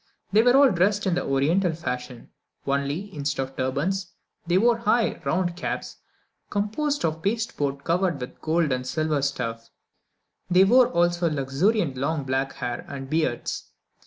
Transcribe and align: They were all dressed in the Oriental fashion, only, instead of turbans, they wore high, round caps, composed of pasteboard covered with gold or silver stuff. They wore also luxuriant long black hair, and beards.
They 0.31 0.41
were 0.41 0.55
all 0.57 0.71
dressed 0.71 1.05
in 1.05 1.13
the 1.13 1.23
Oriental 1.23 1.73
fashion, 1.73 2.31
only, 2.65 3.13
instead 3.13 3.43
of 3.43 3.55
turbans, 3.55 4.11
they 4.47 4.57
wore 4.57 4.79
high, 4.79 5.21
round 5.25 5.55
caps, 5.55 5.97
composed 6.49 7.05
of 7.05 7.21
pasteboard 7.21 7.83
covered 7.83 8.19
with 8.19 8.41
gold 8.41 8.71
or 8.73 8.83
silver 8.83 9.21
stuff. 9.21 9.69
They 10.49 10.63
wore 10.63 10.87
also 10.87 11.29
luxuriant 11.29 11.97
long 11.97 12.23
black 12.23 12.53
hair, 12.53 12.83
and 12.89 13.11
beards. 13.11 13.69